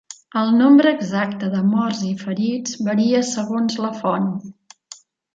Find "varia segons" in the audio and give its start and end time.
2.87-3.77